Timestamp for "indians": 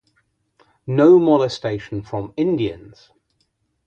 2.35-3.11